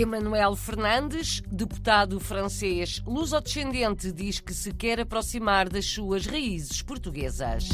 Emmanuel 0.00 0.56
Fernandes, 0.56 1.42
deputado 1.46 2.18
francês 2.18 3.02
lusodescendente, 3.06 4.10
diz 4.10 4.40
que 4.40 4.54
se 4.54 4.72
quer 4.72 4.98
aproximar 4.98 5.68
das 5.68 5.84
suas 5.84 6.24
raízes 6.24 6.80
portuguesas. 6.80 7.68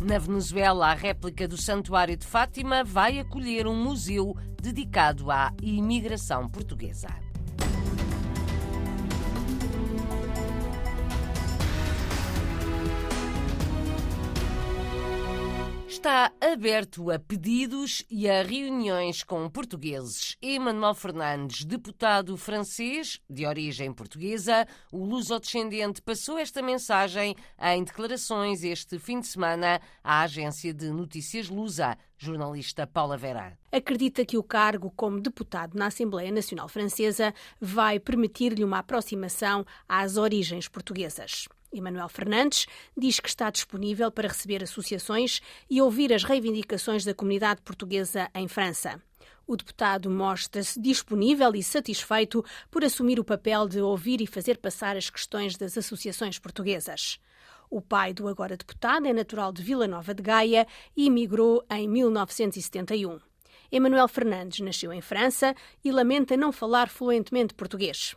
Na 0.00 0.18
Venezuela, 0.18 0.88
a 0.88 0.94
réplica 0.94 1.46
do 1.46 1.56
Santuário 1.56 2.16
de 2.16 2.26
Fátima 2.26 2.82
vai 2.82 3.20
acolher 3.20 3.68
um 3.68 3.84
museu 3.84 4.36
dedicado 4.60 5.30
à 5.30 5.52
imigração 5.62 6.48
portuguesa. 6.48 7.27
Está 15.98 16.32
aberto 16.40 17.10
a 17.10 17.18
pedidos 17.18 18.04
e 18.08 18.30
a 18.30 18.40
reuniões 18.44 19.24
com 19.24 19.50
portugueses. 19.50 20.36
Emmanuel 20.40 20.94
Fernandes, 20.94 21.64
deputado 21.64 22.36
francês 22.36 23.20
de 23.28 23.44
origem 23.44 23.92
portuguesa, 23.92 24.64
o 24.92 25.04
luso-descendente, 25.04 26.00
passou 26.00 26.38
esta 26.38 26.62
mensagem 26.62 27.34
em 27.60 27.82
declarações 27.82 28.62
este 28.62 28.96
fim 28.96 29.18
de 29.18 29.26
semana 29.26 29.80
à 30.04 30.22
agência 30.22 30.72
de 30.72 30.88
notícias 30.88 31.48
Lusa, 31.48 31.98
jornalista 32.16 32.86
Paula 32.86 33.16
Vera. 33.16 33.58
Acredita 33.72 34.24
que 34.24 34.38
o 34.38 34.42
cargo 34.44 34.92
como 34.94 35.20
deputado 35.20 35.76
na 35.76 35.86
Assembleia 35.86 36.30
Nacional 36.30 36.68
Francesa 36.68 37.34
vai 37.60 37.98
permitir-lhe 37.98 38.62
uma 38.62 38.78
aproximação 38.78 39.66
às 39.88 40.16
origens 40.16 40.68
portuguesas. 40.68 41.48
Emanuel 41.72 42.08
Fernandes 42.08 42.66
diz 42.96 43.20
que 43.20 43.28
está 43.28 43.50
disponível 43.50 44.10
para 44.10 44.28
receber 44.28 44.62
associações 44.62 45.40
e 45.68 45.80
ouvir 45.80 46.12
as 46.12 46.24
reivindicações 46.24 47.04
da 47.04 47.14
comunidade 47.14 47.62
portuguesa 47.62 48.30
em 48.34 48.48
França. 48.48 49.00
O 49.46 49.56
deputado 49.56 50.10
mostra-se 50.10 50.80
disponível 50.80 51.54
e 51.54 51.62
satisfeito 51.62 52.44
por 52.70 52.84
assumir 52.84 53.18
o 53.18 53.24
papel 53.24 53.66
de 53.66 53.80
ouvir 53.80 54.20
e 54.20 54.26
fazer 54.26 54.58
passar 54.58 54.96
as 54.96 55.08
questões 55.08 55.56
das 55.56 55.76
associações 55.78 56.38
portuguesas. 56.38 57.18
O 57.70 57.80
pai 57.80 58.12
do 58.12 58.28
agora 58.28 58.56
deputado 58.56 59.06
é 59.06 59.12
natural 59.12 59.52
de 59.52 59.62
Vila 59.62 59.86
Nova 59.86 60.14
de 60.14 60.22
Gaia 60.22 60.66
e 60.96 61.06
emigrou 61.06 61.64
em 61.70 61.88
1971. 61.88 63.18
Emanuel 63.70 64.08
Fernandes 64.08 64.60
nasceu 64.60 64.92
em 64.92 65.00
França 65.00 65.54
e 65.84 65.92
lamenta 65.92 66.36
não 66.36 66.52
falar 66.52 66.88
fluentemente 66.88 67.52
português. 67.52 68.14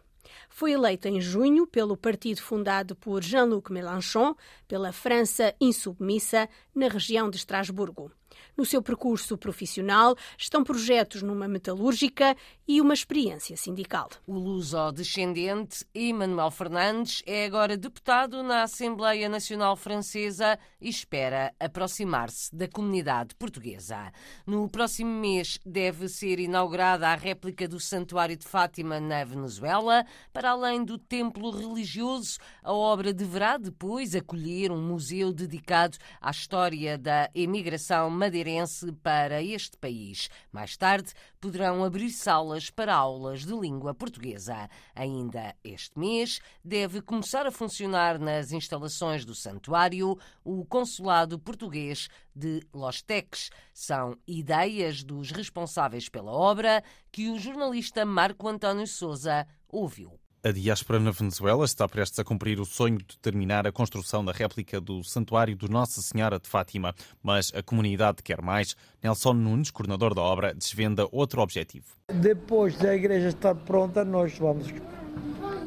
Foi 0.50 0.72
eleito 0.72 1.08
em 1.08 1.20
junho 1.22 1.66
pelo 1.66 1.98
partido 1.98 2.42
fundado 2.42 2.96
por 2.96 3.24
Jean-Luc 3.24 3.72
Mélenchon, 3.72 4.36
pela 4.68 4.92
França 4.92 5.56
Insubmissa, 5.60 6.50
na 6.74 6.88
região 6.88 7.30
de 7.30 7.38
Estrasburgo. 7.38 8.12
No 8.58 8.66
seu 8.66 8.82
percurso 8.82 9.38
profissional 9.38 10.16
estão 10.38 10.64
projetos 10.64 11.22
numa 11.22 11.48
metalúrgica 11.48 12.36
e 12.68 12.80
uma 12.80 12.94
experiência 12.94 13.58
sindical. 13.58 14.10
O 14.26 14.34
luso-descendente 14.34 15.86
Emmanuel 15.94 16.52
Fernandes 16.52 17.22
é 17.26 17.46
agora 17.46 17.76
deputado 17.76 18.42
na 18.44 18.64
Assembleia 18.64 19.28
Nacional 19.28 19.76
Francesa 19.76 20.58
e 20.80 20.90
espera 20.90 21.54
aproximar-se 21.60 22.56
da 22.56 22.68
comunidade 22.68 23.36
portuguesa. 23.36 24.12
No 24.46 24.70
próximo 24.70 25.12
mês 25.12 25.60
deve 25.66 26.08
ser 26.08 26.40
inaugurada 26.40 27.08
a 27.08 27.16
réplica 27.16 27.68
do 27.68 27.80
Santuário 27.80 28.38
de 28.38 28.46
Fátima 28.46 29.00
na 29.00 29.24
Venezuela. 29.24 30.06
Para 30.32 30.52
além 30.52 30.84
do 30.84 30.98
templo 30.98 31.52
religioso, 31.52 32.38
a 32.64 32.72
obra 32.72 33.14
deverá 33.14 33.58
depois 33.58 34.16
acolher 34.16 34.72
um 34.72 34.82
museu 34.82 35.34
dedicado 35.34 35.98
à 36.20 36.32
história 36.32 36.98
da 36.98 37.30
emigração 37.34 38.10
madeirense 38.32 38.94
para 39.04 39.44
este 39.44 39.78
país. 39.78 40.30
Mais 40.54 40.78
tarde, 40.78 41.12
poderão 41.42 41.84
abrir 41.84 42.10
salas 42.12 42.70
para 42.70 42.96
aulas 42.96 43.46
de 43.46 43.54
língua 43.54 43.94
portuguesa. 43.94 44.70
Ainda 44.96 45.54
este 45.62 46.00
mês, 46.00 46.40
deve 46.64 47.02
começar 47.02 47.46
a 47.46 47.52
funcionar 47.52 48.18
nas 48.18 48.54
instalações 48.54 49.26
do 49.26 49.36
santuário 49.36 50.18
o 50.46 50.66
Consulado 50.66 51.38
Português 51.38 52.08
de 52.34 52.62
Los 52.74 53.02
Teques. 53.02 53.50
São 53.74 54.18
ideias 54.26 55.04
dos 55.04 55.32
responsáveis 55.32 56.08
pela 56.08 56.32
obra 56.32 56.82
que 57.12 57.30
o 57.30 57.38
jornalista 57.38 58.06
Marco 58.06 58.48
António 58.48 58.88
Souza 58.88 59.46
ouviu. 59.68 60.18
A 60.44 60.52
diáspora 60.52 61.00
na 61.00 61.12
Venezuela 61.12 61.64
está 61.66 61.88
prestes 61.88 62.18
a 62.18 62.24
cumprir 62.24 62.60
o 62.60 62.66
sonho 62.66 62.98
de 62.98 63.16
terminar 63.20 63.68
a 63.68 63.72
construção 63.72 64.26
da 64.26 64.32
réplica 64.32 64.82
do 64.82 65.04
Santuário 65.04 65.56
de 65.56 65.70
Nossa 65.70 66.02
Senhora 66.02 66.40
de 66.40 66.50
Fátima, 66.50 66.96
mas 67.22 67.52
a 67.54 67.62
comunidade 67.62 68.24
quer 68.24 68.42
mais. 68.42 68.76
Nelson 69.04 69.34
Nunes, 69.34 69.70
coordenador 69.70 70.16
da 70.16 70.24
obra, 70.24 70.52
desvenda 70.52 71.08
outro 71.12 71.44
objetivo. 71.44 71.86
Depois 72.12 72.76
da 72.76 72.96
igreja 72.96 73.28
estar 73.28 73.54
pronta, 73.54 74.04
nós 74.04 74.36
vamos 74.40 74.66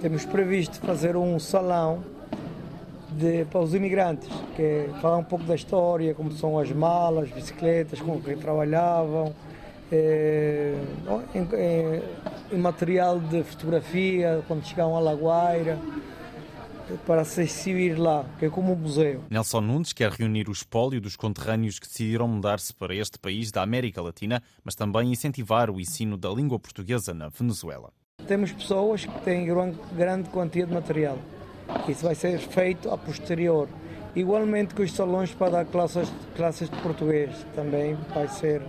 temos 0.00 0.24
previsto 0.24 0.80
fazer 0.80 1.16
um 1.16 1.38
salão 1.38 2.04
de, 3.12 3.44
para 3.44 3.60
os 3.60 3.74
imigrantes, 3.74 4.28
que 4.56 4.62
é 4.62 4.90
falar 5.00 5.18
um 5.18 5.24
pouco 5.24 5.44
da 5.44 5.54
história, 5.54 6.16
como 6.16 6.32
são 6.32 6.58
as 6.58 6.72
malas, 6.72 7.30
bicicletas, 7.30 8.00
com 8.00 8.20
que 8.20 8.34
trabalhavam, 8.34 9.32
em, 9.92 11.38
em, 11.38 12.02
em, 12.52 12.58
material 12.58 13.20
de 13.20 13.42
fotografia, 13.42 14.42
quando 14.46 14.64
chegavam 14.64 14.96
a 14.96 15.00
Lagoaira, 15.00 15.78
para 17.06 17.24
se 17.24 17.42
exibir 17.42 17.98
lá, 17.98 18.24
que 18.38 18.46
é 18.46 18.50
como 18.50 18.72
um 18.72 18.76
museu. 18.76 19.22
Nelson 19.30 19.60
Nunes 19.60 19.92
quer 19.92 20.10
reunir 20.10 20.48
o 20.48 20.52
espólio 20.52 21.00
dos 21.00 21.16
conterrâneos 21.16 21.78
que 21.78 21.86
decidiram 21.86 22.28
mudar-se 22.28 22.74
para 22.74 22.94
este 22.94 23.18
país 23.18 23.50
da 23.50 23.62
América 23.62 24.02
Latina, 24.02 24.42
mas 24.62 24.74
também 24.74 25.10
incentivar 25.10 25.70
o 25.70 25.80
ensino 25.80 26.16
da 26.16 26.30
língua 26.30 26.58
portuguesa 26.58 27.14
na 27.14 27.28
Venezuela. 27.28 27.90
Temos 28.26 28.52
pessoas 28.52 29.04
que 29.04 29.20
têm 29.22 29.46
grande 29.46 30.28
quantia 30.30 30.66
de 30.66 30.72
material. 30.72 31.18
Isso 31.88 32.04
vai 32.04 32.14
ser 32.14 32.38
feito 32.38 32.90
a 32.90 32.98
posterior. 32.98 33.68
Igualmente 34.14 34.74
com 34.74 34.82
os 34.82 34.92
salões 34.92 35.34
para 35.34 35.50
dar 35.50 35.64
classes, 35.64 36.10
classes 36.36 36.70
de 36.70 36.76
português 36.76 37.44
também 37.54 37.96
vai 38.14 38.28
ser 38.28 38.62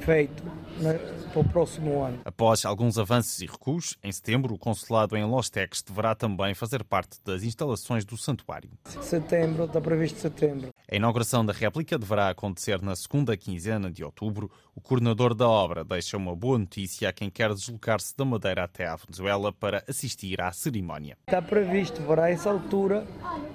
feito 0.00 0.42
né, 0.78 0.98
para 1.32 1.40
o 1.40 1.44
próximo 1.44 2.02
ano. 2.02 2.20
Após 2.24 2.64
alguns 2.64 2.98
avanços 2.98 3.40
e 3.40 3.46
recuos, 3.46 3.96
em 4.02 4.10
setembro 4.10 4.54
o 4.54 4.58
consulado 4.58 5.16
em 5.16 5.24
Los 5.24 5.50
Teques 5.50 5.82
deverá 5.82 6.14
também 6.14 6.54
fazer 6.54 6.84
parte 6.84 7.18
das 7.24 7.42
instalações 7.42 8.04
do 8.04 8.16
santuário. 8.16 8.70
Setembro, 8.84 9.64
está 9.64 9.80
previsto 9.80 10.18
setembro. 10.18 10.70
A 10.90 10.96
inauguração 10.96 11.44
da 11.44 11.52
réplica 11.52 11.98
deverá 11.98 12.28
acontecer 12.28 12.80
na 12.82 12.94
segunda 12.96 13.36
quinzena 13.36 13.90
de 13.90 14.04
outubro. 14.04 14.50
O 14.74 14.80
coordenador 14.80 15.34
da 15.34 15.48
obra 15.48 15.84
deixa 15.84 16.16
uma 16.16 16.34
boa 16.34 16.58
notícia 16.58 17.08
a 17.08 17.12
quem 17.12 17.30
quer 17.30 17.52
deslocar-se 17.52 18.16
da 18.16 18.24
Madeira 18.24 18.64
até 18.64 18.86
à 18.86 18.96
Venezuela 18.96 19.52
para 19.52 19.84
assistir 19.88 20.40
à 20.40 20.52
cerimónia. 20.52 21.16
Está 21.26 21.40
previsto 21.40 22.02
para 22.02 22.30
essa 22.30 22.50
altura 22.50 23.06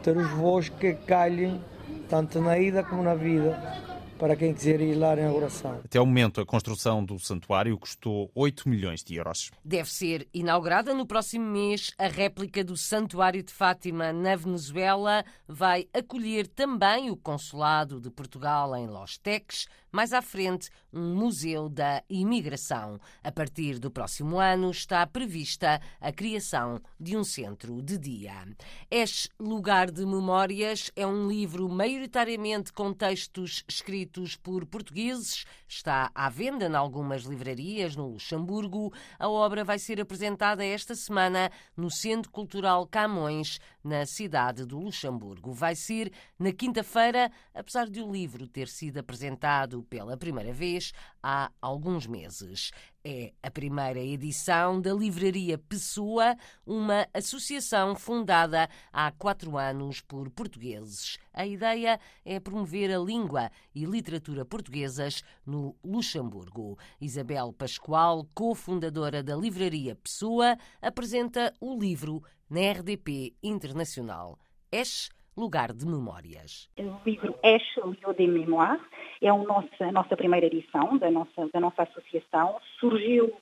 ter 0.03 0.15
os 0.15 0.29
voos 0.31 0.69
que 0.69 0.93
calhem 0.93 1.61
tanto 2.07 2.41
na 2.41 2.57
ida 2.57 2.83
como 2.83 3.03
na 3.03 3.13
vida 3.13 3.88
para 4.19 4.35
quem 4.35 4.53
quiser 4.53 4.81
ir 4.81 4.95
lá 4.95 5.13
à 5.13 5.17
inauguração. 5.17 5.79
Até 5.83 5.99
o 5.99 6.05
momento, 6.05 6.41
a 6.41 6.45
construção 6.45 7.03
do 7.03 7.17
santuário 7.17 7.77
custou 7.77 8.29
8 8.35 8.67
milhões 8.67 9.01
de 9.01 9.15
euros. 9.15 9.49
Deve 9.63 9.89
ser 9.89 10.27
inaugurada 10.33 10.93
no 10.93 11.05
próximo 11.05 11.45
mês 11.45 11.91
a 11.97 12.07
réplica 12.07 12.61
do 12.61 12.75
Santuário 12.75 13.41
de 13.41 13.53
Fátima 13.53 14.11
na 14.11 14.35
Venezuela. 14.35 15.23
Vai 15.47 15.87
acolher 15.93 16.47
também 16.47 17.09
o 17.09 17.15
Consulado 17.15 18.01
de 18.01 18.11
Portugal 18.11 18.75
em 18.75 18.87
Los 18.87 19.17
Teques, 19.17 19.67
mais 19.91 20.13
à 20.13 20.21
frente, 20.21 20.69
um 20.91 21.15
museu 21.15 21.69
da 21.69 22.03
imigração. 22.09 22.99
A 23.23 23.31
partir 23.31 23.79
do 23.79 23.91
próximo 23.91 24.39
ano 24.39 24.69
está 24.71 25.05
prevista 25.05 25.81
a 25.99 26.11
criação 26.11 26.81
de 26.99 27.17
um 27.17 27.23
centro 27.23 27.81
de 27.81 27.97
dia. 27.97 28.47
Este 28.89 29.29
Lugar 29.39 29.91
de 29.91 30.05
Memórias 30.05 30.91
é 30.95 31.05
um 31.05 31.27
livro 31.27 31.67
maioritariamente 31.69 32.71
com 32.73 32.93
textos 32.93 33.63
escritos 33.67 34.35
por 34.35 34.65
portugueses. 34.65 35.45
Está 35.67 36.11
à 36.13 36.29
venda 36.29 36.65
em 36.65 36.75
algumas 36.75 37.23
livrarias 37.23 37.95
no 37.95 38.07
Luxemburgo. 38.07 38.93
A 39.17 39.29
obra 39.29 39.63
vai 39.63 39.79
ser 39.79 39.99
apresentada 40.01 40.65
esta 40.65 40.95
semana 40.95 41.51
no 41.75 41.89
Centro 41.89 42.31
Cultural 42.31 42.85
Camões, 42.87 43.59
na 43.83 44.05
cidade 44.05 44.65
do 44.65 44.79
Luxemburgo. 44.79 45.53
Vai 45.53 45.75
ser 45.75 46.11
na 46.37 46.51
quinta-feira, 46.51 47.31
apesar 47.53 47.89
de 47.89 48.01
o 48.01 48.11
livro 48.11 48.47
ter 48.47 48.67
sido 48.67 48.97
apresentado 48.97 49.78
pela 49.83 50.17
primeira 50.17 50.53
vez 50.53 50.91
há 51.21 51.51
alguns 51.61 52.07
meses. 52.07 52.71
É 53.03 53.33
a 53.41 53.49
primeira 53.49 53.99
edição 53.99 54.81
da 54.81 54.93
Livraria 54.93 55.57
Pessoa, 55.57 56.35
uma 56.65 57.07
associação 57.13 57.95
fundada 57.95 58.69
há 58.91 59.11
quatro 59.11 59.57
anos 59.57 60.01
por 60.01 60.29
portugueses. 60.29 61.17
A 61.33 61.45
ideia 61.45 61.99
é 62.25 62.39
promover 62.39 62.93
a 62.93 62.99
língua 62.99 63.49
e 63.73 63.85
literatura 63.85 64.43
portuguesas 64.43 65.23
no 65.45 65.75
Luxemburgo. 65.83 66.77
Isabel 66.99 67.53
Pascoal, 67.53 68.27
cofundadora 68.33 69.23
da 69.23 69.35
Livraria 69.35 69.95
Pessoa, 69.95 70.57
apresenta 70.81 71.53
o 71.61 71.79
livro 71.79 72.21
na 72.49 72.71
RDP 72.71 73.33
Internacional. 73.41 74.37
És 74.71 75.09
Lugar 75.39 75.71
de 75.71 75.85
Memórias. 75.85 76.69
O 76.77 76.99
livro 77.05 77.33
Esch, 77.41 77.77
Lieu 77.77 78.13
de 78.13 78.27
Mémoire, 78.27 78.81
é 79.21 79.29
a 79.29 79.37
nossa, 79.37 79.85
a 79.85 79.91
nossa 79.91 80.15
primeira 80.15 80.45
edição 80.45 80.97
da 80.97 81.11
nossa, 81.11 81.47
da 81.53 81.59
nossa 81.59 81.83
associação. 81.83 82.59
Surgiu, 82.79 83.33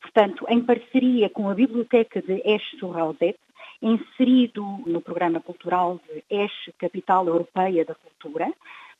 portanto, 0.00 0.44
em 0.48 0.62
parceria 0.62 1.28
com 1.28 1.48
a 1.48 1.54
Biblioteca 1.54 2.22
de 2.22 2.42
Esch-sur-Alzette, 2.44 3.38
inserido 3.82 4.62
no 4.86 5.00
programa 5.00 5.40
cultural 5.40 6.00
de 6.08 6.24
Esch, 6.30 6.70
Capital 6.78 7.26
Europeia 7.26 7.84
da 7.84 7.94
Cultura. 7.94 8.52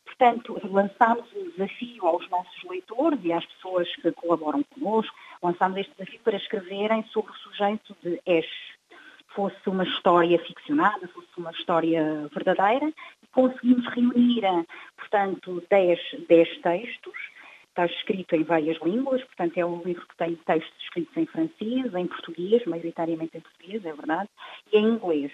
Portanto, 0.04 0.60
lançámos 0.64 1.24
um 1.34 1.50
desafio 1.50 2.06
aos 2.06 2.28
nossos 2.30 2.62
leitores 2.64 3.18
e 3.24 3.32
às 3.32 3.44
pessoas 3.44 3.94
que 3.96 4.12
colaboram 4.12 4.62
connosco, 4.62 5.14
lançámos 5.42 5.78
este 5.78 5.92
desafio 5.96 6.20
para 6.20 6.36
escreverem 6.36 7.04
sobre 7.04 7.32
o 7.32 7.34
sujeito 7.36 7.96
de 8.02 8.20
Esch, 8.24 8.76
fosse 9.36 9.68
uma 9.68 9.84
história 9.84 10.38
ficcionada, 10.38 11.06
fosse 11.08 11.28
uma 11.36 11.50
história 11.50 12.26
verdadeira, 12.32 12.90
conseguimos 13.36 13.86
reunir, 13.88 14.42
portanto, 14.96 15.62
10, 15.70 15.98
10 16.26 16.48
textos, 16.62 17.14
está 17.68 17.84
escrito 17.84 18.34
em 18.34 18.42
várias 18.44 18.80
línguas, 18.82 19.22
portanto 19.24 19.58
é 19.58 19.66
um 19.66 19.82
livro 19.82 20.06
que 20.08 20.16
tem 20.16 20.34
textos 20.46 20.82
escritos 20.82 21.14
em 21.18 21.26
francês, 21.26 21.94
em 21.94 22.06
português, 22.06 22.64
maioritariamente 22.64 23.36
em 23.36 23.40
português, 23.40 23.84
é 23.84 23.92
verdade, 23.92 24.30
e 24.72 24.78
em 24.78 24.84
inglês. 24.84 25.30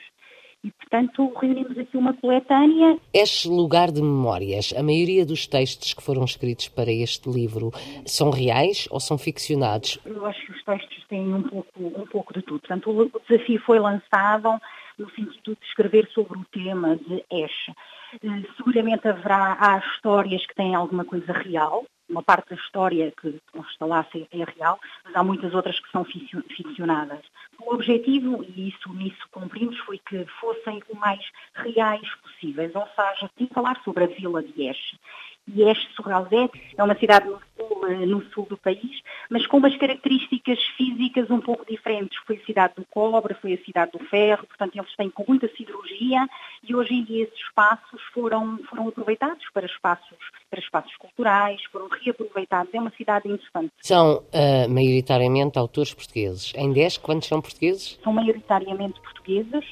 E, 0.65 0.71
portanto, 0.73 1.33
reunimos 1.41 1.77
aqui 1.79 1.97
uma 1.97 2.15
coletânea. 2.15 2.97
Este 3.13 3.49
lugar 3.49 3.91
de 3.91 4.01
memórias, 4.01 4.73
a 4.77 4.83
maioria 4.83 5.25
dos 5.25 5.47
textos 5.47 5.95
que 5.95 6.03
foram 6.03 6.25
escritos 6.25 6.69
para 6.69 6.91
este 6.91 7.29
livro 7.29 7.71
são 8.07 8.31
reais 8.31 8.87
ou 8.91 9.01
são 9.01 9.19
ficcionados? 9.19 9.99
Eu 10.05 10.25
acho 10.27 10.45
que 10.45 10.53
os 10.53 10.65
textos 10.65 11.05
têm 11.09 11.35
um 11.35 11.43
pouco, 11.43 11.71
um 11.81 12.07
pouco 12.07 12.35
de 12.35 12.43
tudo. 12.43 12.61
Portanto, 12.61 12.91
o 12.91 13.21
desafio 13.29 13.61
foi 13.61 13.81
lançado 13.81 14.61
no 14.99 15.11
sentido 15.11 15.57
de 15.61 15.67
escrever 15.67 16.09
sobre 16.13 16.39
o 16.39 16.45
tema 16.53 16.97
de 16.97 17.25
Ash. 17.45 17.75
Eh, 18.23 18.43
seguramente 18.57 19.09
haverá 19.09 19.57
há 19.61 19.79
histórias 19.79 20.45
que 20.47 20.55
têm 20.55 20.75
alguma 20.75 21.05
coisa 21.05 21.33
real, 21.33 21.85
uma 22.13 22.23
parte 22.23 22.51
da 22.51 22.57
história 22.57 23.13
que 23.21 23.41
está 23.71 23.87
lá 23.87 24.07
é 24.15 24.45
real, 24.45 24.79
mas 25.05 25.17
há 25.17 25.25
muitas 25.25 25.55
outras 25.55 25.81
que 25.81 25.91
são 25.91 26.05
ficcionadas. 26.05 27.21
O 27.59 27.75
objetivo, 27.75 28.45
e 28.45 28.69
isso 28.69 28.93
nisso 28.93 29.27
cumprimos, 29.31 29.79
foi 29.79 29.99
que 29.99 30.25
fossem 30.41 30.83
o 30.91 30.97
mais 30.97 31.21
reais 31.55 32.07
possíveis, 32.17 32.75
ou 32.75 32.87
seja, 32.89 33.31
tem 33.37 33.47
falar 33.49 33.81
sobre 33.83 34.05
a 34.05 34.09
vila 34.09 34.43
de 34.43 34.63
Eche. 34.63 34.99
E 35.49 35.63
Eche 35.63 35.89
Sorralzete 35.95 36.61
é 36.77 36.83
uma 36.83 36.95
cidade 36.95 37.27
no 37.29 37.41
no 37.95 38.23
sul 38.31 38.47
do 38.47 38.57
país, 38.57 39.01
mas 39.31 39.47
com 39.47 39.59
umas 39.59 39.77
características 39.77 40.59
físicas 40.77 41.31
um 41.31 41.41
pouco 41.41 41.65
diferentes. 41.67 42.19
Foi 42.27 42.37
a 42.37 42.47
cidade 42.47 42.75
do 42.77 42.85
cobre, 42.87 43.35
foi 43.35 43.55
a 43.55 43.65
cidade 43.65 43.93
do 43.93 43.99
ferro, 44.07 44.47
portanto 44.47 44.77
eles 44.77 44.97
têm 44.97 45.11
com 45.11 45.25
muita 45.27 45.49
siderurgia 45.49 46.27
e 46.63 46.75
hoje 46.75 46.95
em 46.95 47.05
dia 47.05 47.25
esses 47.25 47.39
espaços 47.39 48.01
foram, 48.13 48.59
foram 48.69 48.89
aproveitados 48.89 49.45
para 49.53 49.67
espaços, 49.67 50.19
para 50.51 50.61
espaços 50.61 50.97
culturais, 50.97 51.63
foram 51.71 51.89
reaproveitados. 51.89 52.73
É 52.75 52.81
uma 52.81 52.93
cidade 52.93 53.29
interessante. 53.29 53.73
São 53.81 54.19
uh, 54.19 54.69
maioritariamente 54.69 55.59
autores 55.59 55.95
portugueses. 55.95 56.53
Em 56.55 56.73
10, 56.73 56.99
quantos 56.99 57.29
são 57.29 57.41
portugueses? 57.41 57.99
São 58.03 58.13
maioritariamente 58.13 59.01
portugueses. 59.01 59.65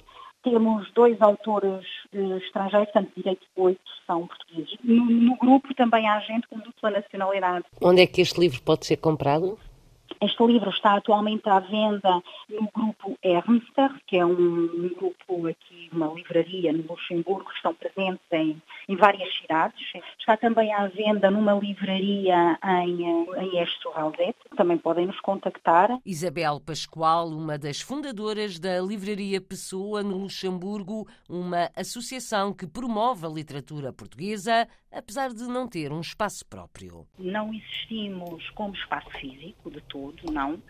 Temos 0.43 0.91
dois 0.95 1.21
autores 1.21 1.85
uh, 2.15 2.37
estrangeiros, 2.39 2.93
tanto 2.93 3.11
direito 3.15 3.47
oito 3.57 3.81
são 4.07 4.27
portugueses. 4.27 4.77
No, 4.83 5.05
no 5.05 5.37
grupo 5.37 5.75
também 5.75 6.09
há 6.09 6.19
gente 6.21 6.49
com 6.49 6.59
dupla 6.59 6.91
nacionalidade. 6.91 7.65
Onde 7.81 8.03
é 8.03 8.07
que 8.07 8.21
este 8.21 8.41
livro 8.41 8.61
pode 8.63 8.87
ser 8.87 8.97
comprado? 8.97 9.59
Este 10.21 10.45
livro 10.45 10.69
está 10.69 10.97
atualmente 10.97 11.49
à 11.49 11.59
venda 11.61 12.23
no 12.49 12.69
grupo 12.75 13.19
Ernster, 13.25 13.91
que 14.07 14.19
é 14.19 14.27
um 14.27 14.91
grupo 14.95 15.47
aqui, 15.47 15.89
uma 15.91 16.09
livraria 16.09 16.73
no 16.75 16.85
Luxemburgo, 16.87 17.49
que 17.49 17.57
estão 17.57 17.75
presentes 17.75 18.21
em, 18.31 18.61
em 18.87 18.97
várias 18.97 19.35
cidades. 19.39 19.81
Está 20.19 20.37
também 20.37 20.75
à 20.75 20.87
venda 20.89 21.31
numa 21.31 21.55
livraria 21.55 22.59
em, 22.83 23.03
em. 23.03 24.35
Também 24.57 24.77
podem 24.77 25.07
nos 25.07 25.19
contactar. 25.21 25.99
Isabel 26.05 26.61
Pascoal, 26.61 27.29
uma 27.29 27.57
das 27.57 27.81
fundadoras 27.81 28.59
da 28.59 28.79
Livraria 28.81 29.41
Pessoa 29.41 30.03
no 30.03 30.19
Luxemburgo, 30.19 31.09
uma 31.29 31.71
associação 31.75 32.53
que 32.53 32.67
promove 32.67 33.25
a 33.25 33.29
literatura 33.29 33.91
portuguesa, 33.91 34.69
apesar 34.93 35.31
de 35.33 35.45
não 35.45 35.69
ter 35.69 35.93
um 35.93 36.01
espaço 36.01 36.45
próprio. 36.47 37.07
Não 37.19 37.53
existimos 37.53 38.49
como 38.51 38.75
espaço 38.75 39.11
físico 39.19 39.71
de 39.71 39.81
todo 39.83 40.31
não. 40.33 40.61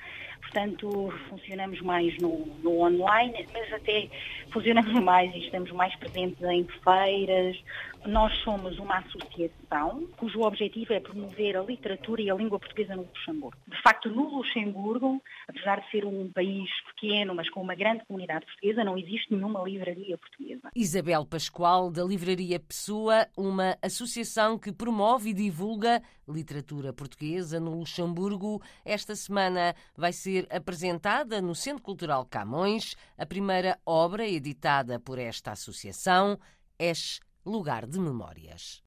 Portanto, 0.40 1.12
funcionamos 1.28 1.80
mais 1.82 2.16
no, 2.18 2.46
no 2.62 2.80
online, 2.80 3.46
mas 3.52 3.72
até 3.72 4.08
funcionamos 4.50 4.92
mais 5.02 5.32
e 5.34 5.38
estamos 5.44 5.70
mais 5.72 5.94
presentes 5.96 6.42
em 6.42 6.66
feiras. 6.82 7.62
Nós 8.06 8.34
somos 8.38 8.78
uma 8.78 8.98
associação 8.98 10.08
cujo 10.16 10.40
objetivo 10.40 10.94
é 10.94 11.00
promover 11.00 11.56
a 11.56 11.62
literatura 11.62 12.22
e 12.22 12.30
a 12.30 12.34
língua 12.34 12.58
portuguesa 12.58 12.96
no 12.96 13.02
Luxemburgo. 13.02 13.58
De 13.68 13.80
facto, 13.82 14.08
no 14.08 14.38
Luxemburgo, 14.38 15.22
apesar 15.46 15.80
de 15.80 15.90
ser 15.90 16.06
um 16.06 16.32
país 16.32 16.68
pequeno, 16.94 17.34
mas 17.34 17.48
com 17.50 17.60
uma 17.60 17.74
grande 17.74 18.04
comunidade 18.06 18.46
portuguesa, 18.46 18.82
não 18.82 18.96
existe 18.96 19.32
nenhuma 19.32 19.62
livraria 19.62 20.16
portuguesa. 20.16 20.70
Isabel 20.74 21.26
Pascoal, 21.26 21.90
da 21.90 22.02
Livraria 22.02 22.58
Pessoa, 22.58 23.28
uma 23.36 23.76
associação 23.82 24.09
que 24.58 24.72
promove 24.72 25.30
e 25.30 25.34
divulga 25.34 26.02
literatura 26.28 26.92
portuguesa 26.92 27.60
no 27.60 27.78
Luxemburgo. 27.78 28.60
Esta 28.84 29.14
semana 29.14 29.74
vai 29.96 30.12
ser 30.12 30.46
apresentada 30.50 31.40
no 31.40 31.54
Centro 31.54 31.82
Cultural 31.82 32.26
Camões 32.26 32.96
a 33.16 33.24
primeira 33.24 33.78
obra 33.86 34.26
editada 34.26 34.98
por 34.98 35.18
esta 35.18 35.52
associação, 35.52 36.38
Esch 36.78 37.20
Lugar 37.44 37.86
de 37.86 37.98
Memórias. 37.98 38.82